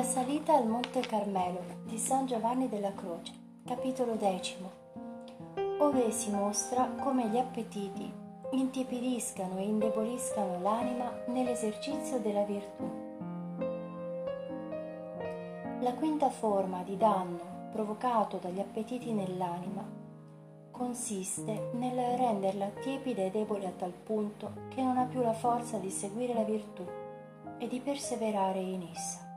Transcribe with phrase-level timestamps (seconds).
[0.00, 3.34] La salita al Monte Carmelo di San Giovanni della Croce,
[3.66, 4.70] capitolo decimo,
[5.78, 8.10] ove si mostra come gli appetiti
[8.52, 12.90] intiepidiscano e indeboliscano l'anima nell'esercizio della virtù.
[15.80, 19.86] La quinta forma di danno provocato dagli appetiti nell'anima
[20.70, 25.76] consiste nel renderla tiepida e debole a tal punto che non ha più la forza
[25.76, 26.86] di seguire la virtù
[27.58, 29.28] e di perseverare in essa.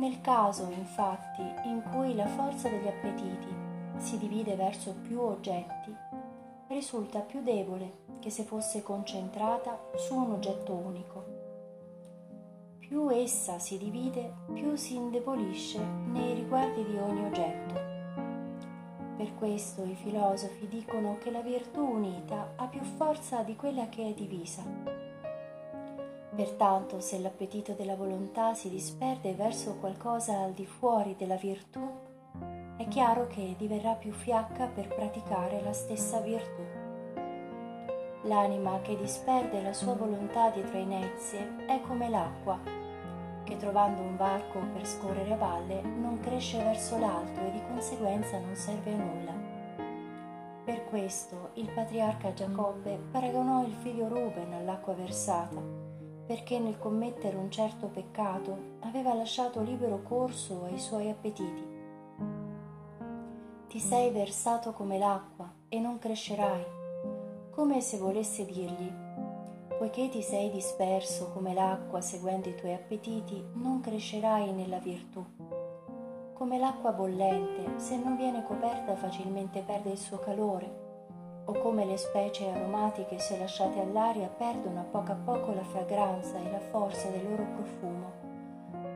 [0.00, 3.54] Nel caso, infatti, in cui la forza degli appetiti
[3.98, 5.94] si divide verso più oggetti,
[6.68, 11.24] risulta più debole che se fosse concentrata su un oggetto unico.
[12.78, 17.74] Più essa si divide, più si indebolisce nei riguardi di ogni oggetto.
[19.18, 24.08] Per questo i filosofi dicono che la virtù unita ha più forza di quella che
[24.08, 24.62] è divisa
[26.40, 31.86] Pertanto, se l'appetito della volontà si disperde verso qualcosa al di fuori della virtù,
[32.78, 36.62] è chiaro che diverrà più fiacca per praticare la stessa virtù.
[38.22, 42.58] L'anima che disperde la sua volontà dietro a inezie è come l'acqua,
[43.44, 48.38] che trovando un varco per scorrere a valle non cresce verso l'alto e di conseguenza
[48.38, 49.34] non serve a nulla.
[50.64, 55.79] Per questo il patriarca Giacobbe paragonò il figlio Ruben all'acqua versata
[56.30, 61.66] perché nel commettere un certo peccato aveva lasciato libero corso ai suoi appetiti.
[63.66, 66.64] Ti sei versato come l'acqua e non crescerai,
[67.50, 68.92] come se volesse dirgli,
[69.76, 75.24] poiché ti sei disperso come l'acqua seguendo i tuoi appetiti, non crescerai nella virtù.
[76.34, 80.89] Come l'acqua bollente, se non viene coperta facilmente perde il suo calore
[81.50, 86.38] o come le specie aromatiche se lasciate all'aria perdono a poco a poco la fragranza
[86.38, 88.12] e la forza del loro profumo.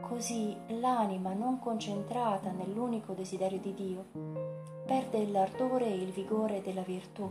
[0.00, 4.05] Così l'anima non concentrata nell'unico desiderio di Dio
[4.86, 7.29] perde l'ardore e il vigore della virtù.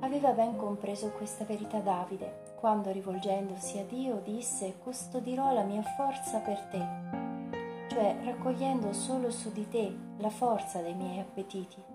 [0.00, 6.38] Aveva ben compreso questa verità Davide, quando rivolgendosi a Dio disse custodirò la mia forza
[6.40, 11.93] per te, cioè raccogliendo solo su di te la forza dei miei appetiti.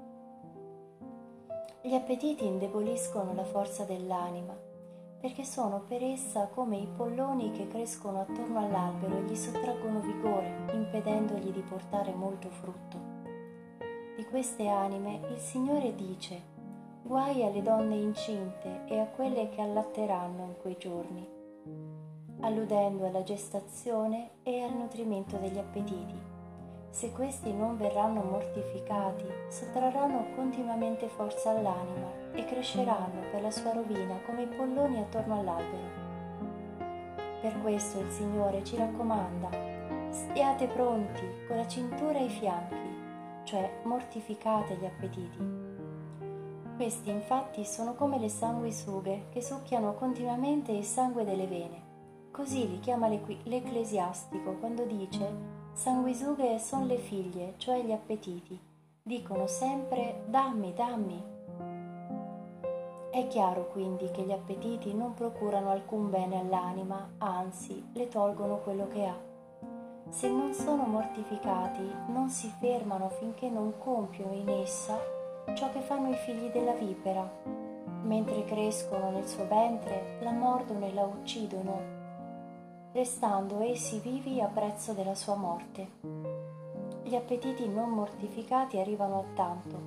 [1.89, 4.55] Gli appetiti indeboliscono la forza dell'anima,
[5.19, 10.67] perché sono per essa come i polloni che crescono attorno all'albero e gli sottraggono vigore,
[10.72, 13.00] impedendogli di portare molto frutto.
[14.16, 16.39] Di queste anime il Signore dice,
[17.01, 21.27] guai alle donne incinte e a quelle che allatteranno in quei giorni,
[22.41, 26.28] alludendo alla gestazione e al nutrimento degli appetiti
[26.89, 34.19] se questi non verranno mortificati, sottrarranno continuamente forza all'anima e cresceranno per la sua rovina
[34.25, 36.07] come i polloni attorno all'albero.
[37.41, 39.50] Per questo il Signore ci raccomanda,
[40.09, 42.75] stiate pronti con la cintura ai fianchi,
[43.44, 45.67] cioè mortificate gli appetiti.
[46.75, 51.88] Questi infatti sono come le sanguisughe che succhiano continuamente il sangue delle vene.
[52.31, 58.59] Così li chiama l'ecclesiastico quando dice Sanguisughe son le figlie, cioè gli appetiti.
[59.01, 61.23] Dicono sempre dammi, dammi.
[63.12, 68.88] È chiaro quindi che gli appetiti non procurano alcun bene all'anima, anzi le tolgono quello
[68.88, 69.18] che ha.
[70.09, 74.97] Se non sono mortificati, non si fermano finché non compiono in essa
[75.56, 77.28] ciò che fanno i figli della vipera.
[78.03, 81.99] Mentre crescono nel suo ventre, la mordono e la uccidono
[82.91, 85.88] restando essi vivi a prezzo della sua morte.
[87.03, 89.77] Gli appetiti non mortificati arrivano a tanto,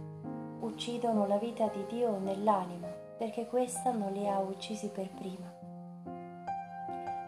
[0.61, 2.87] uccidono la vita di Dio nell'anima,
[3.19, 5.53] perché questa non li ha uccisi per prima.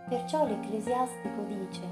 [0.09, 1.83] Perciò l'ecclesiastico dice,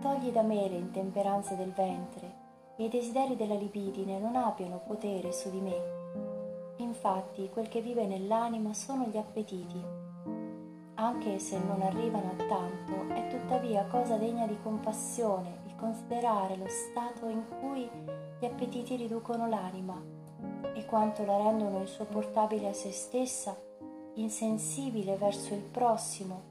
[0.00, 2.38] togli da me le intemperanze del ventre
[2.76, 5.98] e i desideri della libidine non abbiano potere su di me.
[6.78, 9.99] Infatti quel che vive nell'anima sono gli appetiti
[11.00, 16.66] anche se non arrivano a tanto, è tuttavia cosa degna di compassione il considerare lo
[16.68, 17.88] stato in cui
[18.38, 19.98] gli appetiti riducono l'anima
[20.74, 23.56] e quanto la rendono insopportabile a se stessa,
[24.14, 26.42] insensibile verso il prossimo,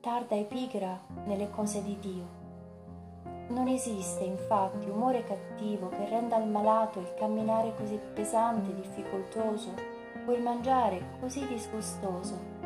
[0.00, 2.36] tarda e pigra nelle cose di Dio.
[3.48, 9.74] Non esiste infatti umore cattivo che renda al malato il camminare così pesante e difficoltoso
[10.24, 12.57] o il mangiare così disgustoso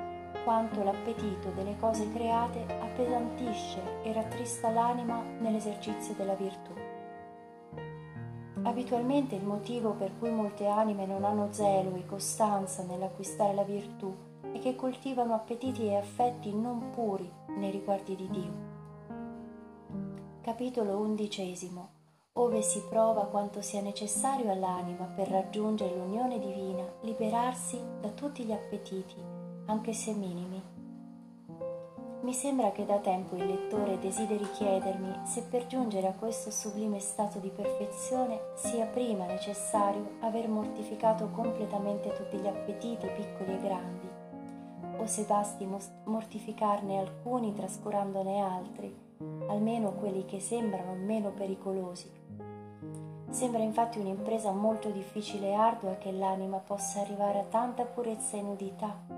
[0.44, 6.72] quanto l'appetito delle cose create appesantisce e rattrista l'anima nell'esercizio della virtù.
[8.64, 14.14] Abitualmente il motivo per cui molte anime non hanno zelo e costanza nell'acquistare la virtù
[14.52, 18.70] è che coltivano appetiti e affetti non puri nei riguardi di Dio.
[20.42, 21.88] Capitolo undicesimo,
[22.34, 28.52] ove si prova quanto sia necessario all'anima per raggiungere l'unione divina, liberarsi da tutti gli
[28.52, 29.31] appetiti,
[29.72, 30.62] anche se minimi.
[32.20, 37.00] Mi sembra che da tempo il lettore desideri chiedermi se per giungere a questo sublime
[37.00, 44.08] stato di perfezione sia prima necessario aver mortificato completamente tutti gli appetiti piccoli e grandi,
[44.98, 45.66] o se basti
[46.04, 48.94] mortificarne alcuni trascurandone altri
[49.48, 52.10] almeno quelli che sembrano meno pericolosi.
[53.30, 58.42] Sembra infatti un'impresa molto difficile e ardua che l'anima possa arrivare a tanta purezza e
[58.42, 59.11] nudità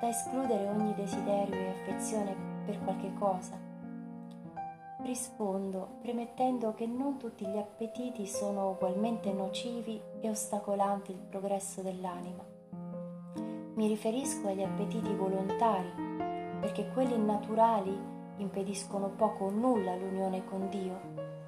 [0.00, 3.58] da escludere ogni desiderio e affezione per qualche cosa.
[5.02, 12.44] Rispondo premettendo che non tutti gli appetiti sono ugualmente nocivi e ostacolanti il progresso dell'anima.
[13.74, 15.92] Mi riferisco agli appetiti volontari,
[16.60, 17.96] perché quelli naturali
[18.38, 20.98] impediscono poco o nulla l'unione con Dio,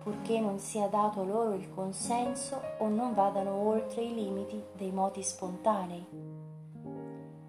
[0.03, 5.23] purché non sia dato loro il consenso o non vadano oltre i limiti dei moti
[5.23, 6.18] spontanei.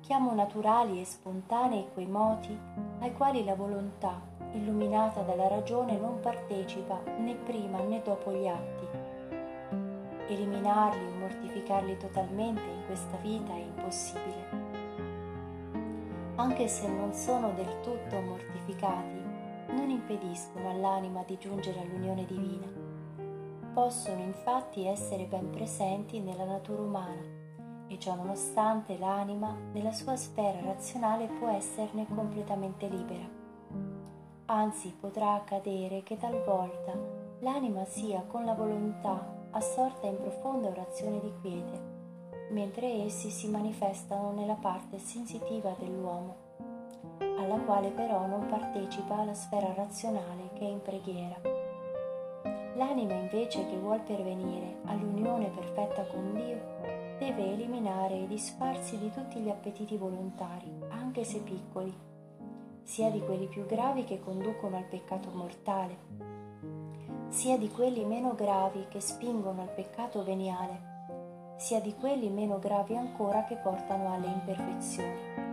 [0.10, 2.58] Chiamo naturali e spontanei quei moti
[2.98, 4.20] ai quali la volontà,
[4.54, 8.88] illuminata dalla ragione, non partecipa né prima né dopo gli atti.
[10.30, 14.50] Eliminarli o mortificarli totalmente in questa vita è impossibile.
[16.38, 19.22] Anche se non sono del tutto mortificati,
[19.68, 22.66] non impediscono all'anima di giungere all'unione divina.
[23.76, 27.39] Possono infatti essere ben presenti nella natura umana
[27.90, 33.28] e ciò nonostante l'anima nella sua sfera razionale può esserne completamente libera.
[34.46, 36.94] Anzi potrà accadere che talvolta
[37.40, 44.32] l'anima sia con la volontà assorta in profonda orazione di quiete, mentre essi si manifestano
[44.32, 46.48] nella parte sensitiva dell'uomo
[47.40, 51.36] alla quale però non partecipa la sfera razionale che è in preghiera.
[52.76, 59.40] L'anima invece che vuol pervenire all'unione perfetta con Dio deve eliminare e disfarsi di tutti
[59.40, 61.94] gli appetiti volontari, anche se piccoli,
[62.84, 65.98] sia di quelli più gravi che conducono al peccato mortale,
[67.28, 72.96] sia di quelli meno gravi che spingono al peccato veniale, sia di quelli meno gravi
[72.96, 75.48] ancora che portano alle imperfezioni.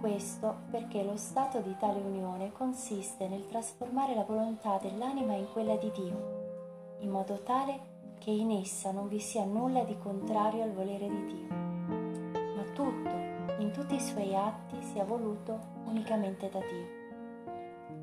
[0.00, 5.76] Questo perché lo stato di tale unione consiste nel trasformare la volontà dell'anima in quella
[5.76, 7.87] di Dio, in modo tale
[8.28, 13.08] che in essa non vi sia nulla di contrario al volere di Dio, ma tutto,
[13.56, 17.96] in tutti i suoi atti, sia voluto unicamente da Dio.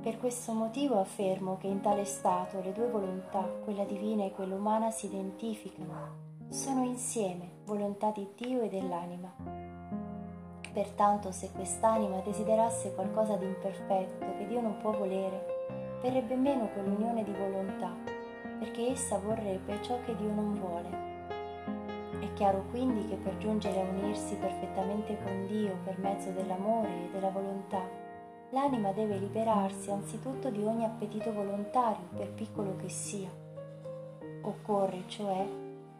[0.00, 4.54] Per questo motivo affermo che in tale stato le due volontà, quella divina e quella
[4.54, 5.92] umana, si identificano,
[6.48, 9.30] sono insieme volontà di Dio e dell'anima.
[10.72, 17.22] Pertanto se quest'anima desiderasse qualcosa di imperfetto che Dio non può volere, verrebbe meno quell'unione
[17.24, 18.09] di volontà,
[18.60, 21.08] perché essa vorrebbe ciò che Dio non vuole.
[22.20, 27.10] È chiaro quindi che per giungere a unirsi perfettamente con Dio per mezzo dell'amore e
[27.10, 27.82] della volontà,
[28.50, 33.30] l'anima deve liberarsi anzitutto di ogni appetito volontario, per piccolo che sia.
[34.42, 35.46] Occorre, cioè,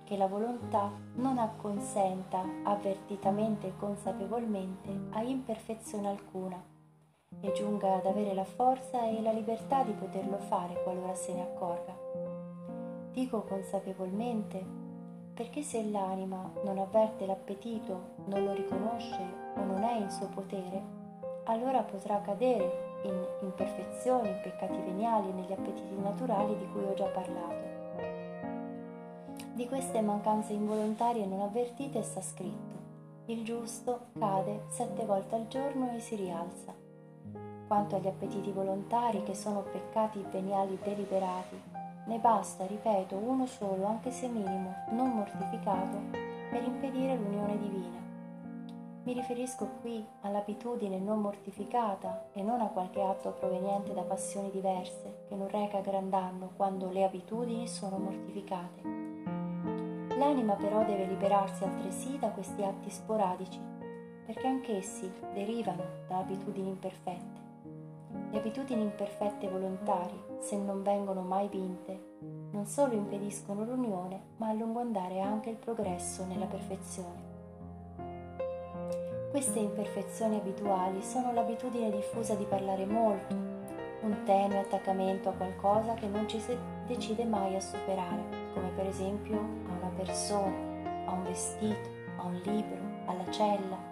[0.05, 6.63] che la volontà non acconsenta avvertitamente e consapevolmente a imperfezione alcuna
[7.41, 11.43] e giunga ad avere la forza e la libertà di poterlo fare qualora se ne
[11.43, 12.30] accorga.
[13.13, 14.65] Dico consapevolmente
[15.35, 19.21] perché se l'anima non avverte l'appetito, non lo riconosce
[19.57, 20.83] o non è in suo potere,
[21.45, 27.07] allora potrà cadere in imperfezioni, in peccati veniali negli appetiti naturali di cui ho già
[27.07, 27.69] parlato.
[29.55, 32.79] Di queste mancanze involontarie non avvertite sta scritto.
[33.27, 36.75] Il giusto cade sette volte al giorno e si rialza.
[37.67, 44.11] Quanto agli appetiti volontari, che sono peccati veniali deliberati, ne basta, ripeto, uno solo, anche
[44.11, 45.99] se minimo, non mortificato,
[46.51, 47.99] per impedire l'unione divina.
[49.03, 55.25] Mi riferisco qui all'abitudine non mortificata e non a qualche atto proveniente da passioni diverse,
[55.29, 58.83] che non reca gran danno quando le abitudini sono mortificate.
[60.19, 63.59] L'anima però deve liberarsi altresì da questi atti sporadici,
[64.27, 67.40] perché anch'essi derivano da abitudini imperfette.
[68.31, 72.19] Le abitudini imperfette volontarie, se non vengono mai vinte,
[72.53, 77.29] non solo impediscono l'unione, ma a lungo andare anche il progresso nella perfezione.
[79.33, 86.07] Queste imperfezioni abituali sono l'abitudine diffusa di parlare molto, un tenue attaccamento a qualcosa che
[86.07, 86.57] non ci si
[86.87, 88.23] decide mai a superare,
[88.55, 90.57] come per esempio a una persona,
[91.07, 93.90] a un vestito, a un libro, alla cella,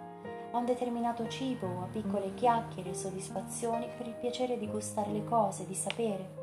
[0.51, 5.11] a un determinato cibo o a piccole chiacchiere e soddisfazioni per il piacere di gustare
[5.11, 6.37] le cose, di sapere.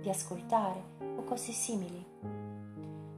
[0.00, 0.80] di ascoltare
[1.16, 2.04] o cose simili.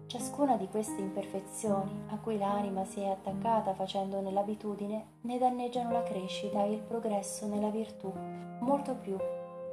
[0.07, 6.03] Ciascuna di queste imperfezioni a cui l'anima si è attaccata facendone l'abitudine ne danneggiano la
[6.03, 8.13] crescita e il progresso nella virtù
[8.61, 9.17] molto più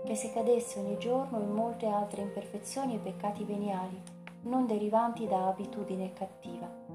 [0.06, 4.00] che se cadesse ogni giorno in molte altre imperfezioni e peccati veniali
[4.42, 6.87] non derivanti da abitudine cattiva.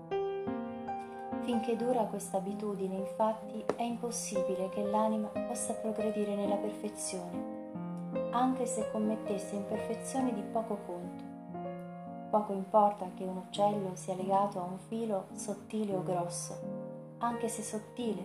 [1.42, 8.88] Finché dura questa abitudine, infatti, è impossibile che l'anima possa progredire nella perfezione, anche se
[8.92, 11.24] commettesse imperfezioni di poco conto.
[12.30, 16.54] Poco importa che un uccello sia legato a un filo sottile o grosso,
[17.18, 18.24] anche se sottile,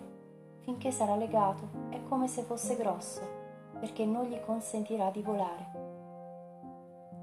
[0.59, 3.21] finché sarà legato è come se fosse grosso,
[3.79, 5.85] perché non gli consentirà di volare.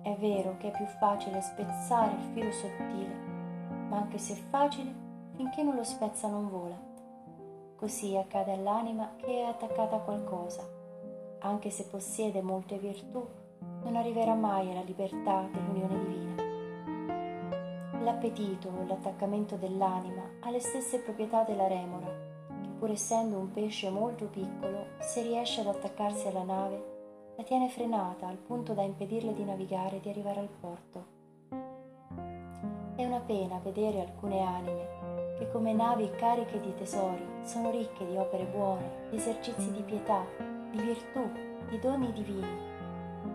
[0.03, 3.15] È vero che è più facile spezzare il filo sottile,
[3.89, 5.04] ma anche se facile,
[5.37, 6.77] finché non lo spezza non vola.
[7.77, 10.63] Così accade all'anima che è attaccata a qualcosa.
[11.41, 13.23] Anche se possiede molte virtù,
[13.83, 16.43] non arriverà mai alla libertà dell'unione divina.
[18.03, 22.07] L'appetito o l'attaccamento dell'anima ha le stesse proprietà della remora,
[22.63, 26.93] che pur essendo un pesce molto piccolo, se riesce ad attaccarsi alla nave,
[27.37, 31.13] la tiene frenata al punto da impedirle di navigare e di arrivare al porto.
[32.95, 35.04] È una pena vedere alcune anime
[35.39, 40.25] che come navi cariche di tesori sono ricche di opere buone, di esercizi di pietà,
[40.71, 41.29] di virtù,
[41.69, 42.73] di doni divini,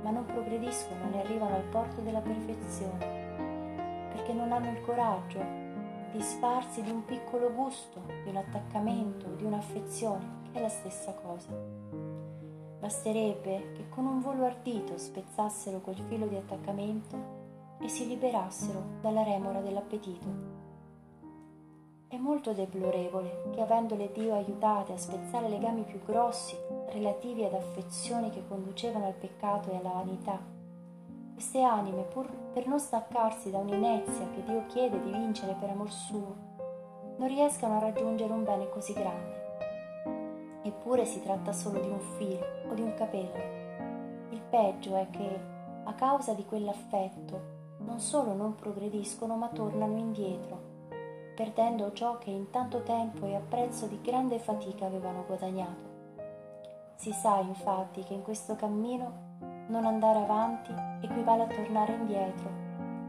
[0.02, 5.68] ma non progrediscono né arrivano al porto della perfezione, perché non hanno il coraggio
[6.12, 11.14] di sfarsi di un piccolo gusto, di un attaccamento, di un'affezione, che è la stessa
[11.14, 11.50] cosa.
[12.80, 17.38] Basterebbe che con un volo ardito spezzassero quel filo di attaccamento
[17.82, 20.49] e si liberassero dalla remora dell'appetito.
[22.20, 26.54] Molto deplorevole che avendole Dio aiutate a spezzare legami più grossi
[26.90, 30.38] relativi ad affezioni che conducevano al peccato e alla vanità,
[31.32, 35.90] queste anime, pur per non staccarsi da un'inezia che Dio chiede di vincere per amor
[35.90, 36.36] suo,
[37.16, 40.60] non riescano a raggiungere un bene così grande.
[40.64, 44.28] Eppure si tratta solo di un filo o di un capello.
[44.32, 45.40] Il peggio è che,
[45.86, 50.69] a causa di quell'affetto, non solo non progrediscono ma tornano indietro
[51.40, 55.88] perdendo ciò che in tanto tempo e a prezzo di grande fatica avevano guadagnato.
[56.96, 59.38] Si sa infatti che in questo cammino
[59.70, 62.50] non andare avanti equivale a tornare indietro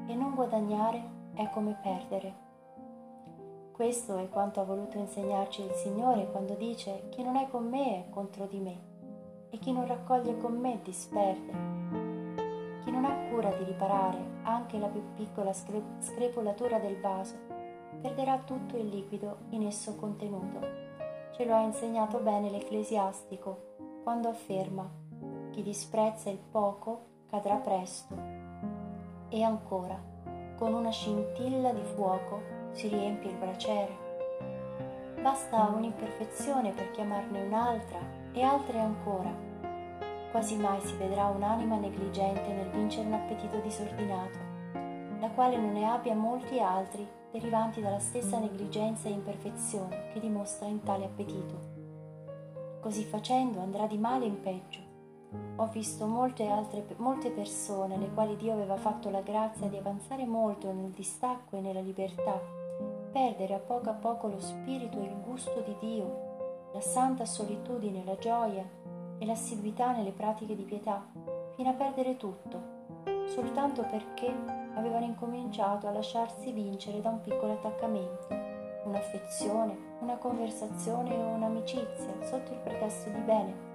[0.06, 1.02] e non guadagnare
[1.34, 2.34] è come perdere.
[3.72, 7.96] Questo è quanto ha voluto insegnarci il Signore quando dice chi non è con me
[7.96, 8.78] è contro di me
[9.50, 11.50] e chi non raccoglie con me disperde.
[12.84, 17.58] Chi non ha cura di riparare anche la più piccola screpolatura del vaso
[18.00, 20.60] perderà tutto il liquido in esso contenuto.
[21.32, 23.68] Ce lo ha insegnato bene l'ecclesiastico
[24.02, 24.88] quando afferma
[25.50, 28.14] chi disprezza il poco cadrà presto.
[29.28, 30.00] E ancora,
[30.56, 32.42] con una scintilla di fuoco
[32.72, 34.08] si riempie il braciere.
[35.20, 37.98] Basta un'imperfezione per chiamarne un'altra
[38.32, 39.32] e altre ancora.
[40.30, 44.38] Quasi mai si vedrà un'anima negligente nel vincere un appetito disordinato,
[45.20, 50.66] la quale non ne abbia molti altri derivanti dalla stessa negligenza e imperfezione che dimostra
[50.66, 51.78] in tale appetito.
[52.80, 54.88] Così facendo andrà di male in peggio.
[55.56, 60.24] Ho visto molte altre molte persone alle quali Dio aveva fatto la grazia di avanzare
[60.24, 62.40] molto nel distacco e nella libertà,
[63.12, 68.04] perdere a poco a poco lo spirito e il gusto di Dio, la santa solitudine,
[68.04, 68.68] la gioia
[69.18, 71.06] e l'assiduità nelle pratiche di pietà,
[71.54, 72.78] fino a perdere tutto,
[73.26, 78.26] soltanto perché avevano incominciato a lasciarsi vincere da un piccolo attaccamento,
[78.84, 83.68] un'affezione, una conversazione o un'amicizia sotto il pretesto di bene.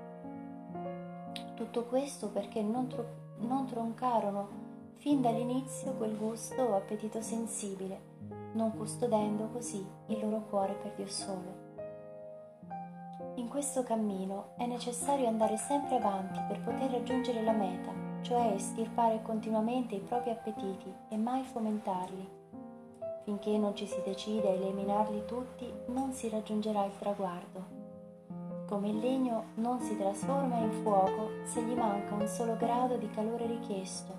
[1.53, 3.07] Tutto questo perché non, tro-
[3.37, 4.63] non troncarono
[4.95, 8.13] fin dall'inizio quel gusto o appetito sensibile,
[8.53, 11.63] non custodendo così il loro cuore per Dio solo.
[13.35, 19.21] In questo cammino è necessario andare sempre avanti per poter raggiungere la meta cioè estirpare
[19.21, 22.27] continuamente i propri appetiti e mai fomentarli.
[23.23, 27.83] Finché non ci si decide a eliminarli tutti, non si raggiungerà il traguardo.
[28.67, 33.09] Come il legno non si trasforma in fuoco se gli manca un solo grado di
[33.11, 34.13] calore richiesto,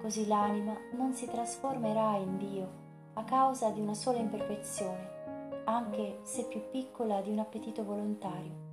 [0.00, 2.82] così l'anima non si trasformerà in Dio
[3.14, 8.63] a causa di una sola imperfezione, anche se più piccola di un appetito volontario.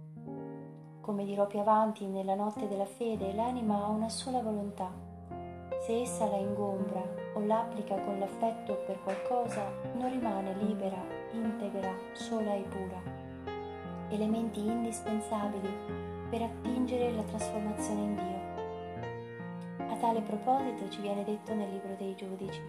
[1.02, 4.92] Come dirò più avanti nella notte della fede, l'anima ha una sola volontà.
[5.82, 7.02] Se essa la ingombra
[7.34, 9.66] o l'applica con l'affetto per qualcosa,
[9.96, 13.02] non rimane libera, integra, sola e pura.
[14.10, 15.70] Elementi indispensabili
[16.30, 18.40] per attingere la trasformazione in Dio.
[20.00, 22.62] tale proposito ci viene detto nel libro dei giudici.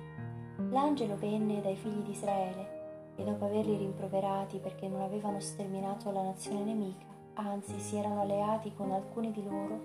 [0.71, 6.23] L'angelo venne dai figli di Israele e dopo averli rimproverati perché non avevano sterminato la
[6.23, 9.81] nazione nemica, anzi si erano alleati con alcuni di loro,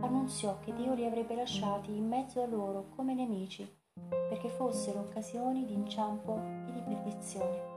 [0.00, 3.68] annunziò che Dio li avrebbe lasciati in mezzo a loro come nemici,
[4.08, 7.68] perché fossero occasioni di inciampo e di perdizione.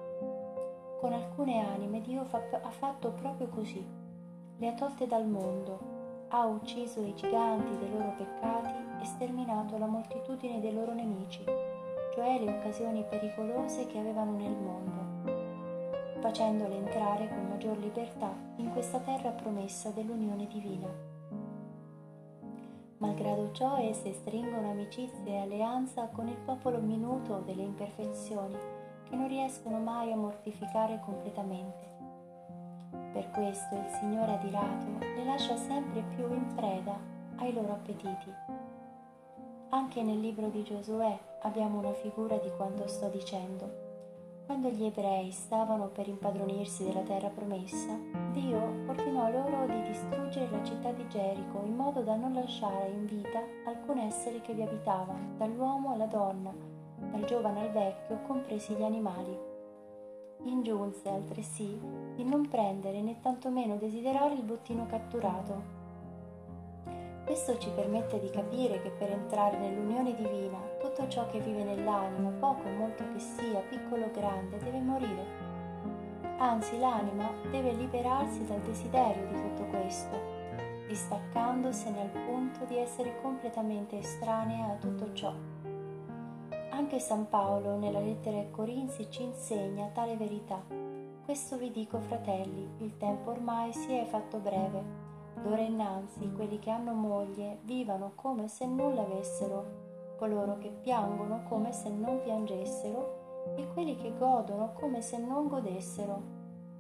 [0.99, 3.85] Con alcune anime Dio ha fatto proprio così,
[4.57, 5.91] le ha tolte dal mondo,
[6.29, 11.43] ha ucciso i giganti dei loro peccati e sterminato la moltitudine dei loro nemici
[12.13, 15.12] cioè le occasioni pericolose che avevano nel mondo,
[16.23, 20.87] facendole entrare con maggior libertà in questa terra promessa dell'unione divina.
[22.99, 28.55] Malgrado ciò esse stringono amicizia e alleanza con il popolo minuto delle imperfezioni
[29.03, 31.91] che non riescono mai a mortificare completamente.
[33.11, 36.97] Per questo il Signore adirato le lascia sempre più in preda
[37.35, 38.31] ai loro appetiti
[39.69, 43.82] anche nel libro di Giosuè abbiamo una figura di quanto sto dicendo.
[44.45, 47.97] Quando gli ebrei stavano per impadronirsi della terra promessa,
[48.33, 53.05] Dio ordinò loro di distruggere la città di Gerico in modo da non lasciare in
[53.05, 56.53] vita alcun essere che vi abitava, dall'uomo alla donna,
[57.11, 59.37] dal giovane al vecchio, compresi gli animali.
[60.43, 61.79] Ingiunse altresì
[62.15, 65.82] di non prendere né tantomeno desiderare il bottino catturato,
[67.33, 72.29] questo ci permette di capire che per entrare nell'unione divina tutto ciò che vive nell'anima,
[72.29, 75.25] poco o molto che sia, piccolo o grande, deve morire.
[76.37, 80.15] Anzi, l'anima deve liberarsi dal desiderio di tutto questo,
[80.87, 85.33] distaccandosene al punto di essere completamente estranea a tutto ciò.
[86.69, 90.63] Anche San Paolo nella lettera ai Corinzi ci insegna tale verità.
[91.25, 96.69] Questo vi dico, fratelli, il tempo ormai si è fatto breve D'ora innanzi quelli che
[96.69, 103.67] hanno moglie vivano come se nulla avessero, coloro che piangono come se non piangessero e
[103.73, 106.21] quelli che godono come se non godessero,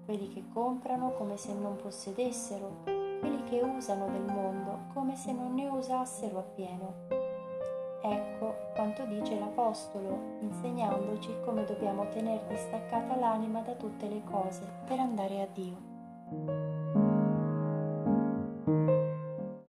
[0.05, 2.83] quelli che comprano come se non possedessero,
[3.19, 6.93] quelli che usano del mondo come se non ne usassero appieno.
[8.01, 14.99] Ecco quanto dice l'Apostolo, insegnandoci come dobbiamo tenere distaccata l'anima da tutte le cose per
[14.99, 16.92] andare a Dio.